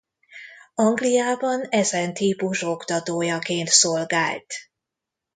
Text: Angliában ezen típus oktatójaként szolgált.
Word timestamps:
Angliában 0.75 1.61
ezen 1.69 2.13
típus 2.13 2.61
oktatójaként 2.61 3.67
szolgált. 3.67 4.53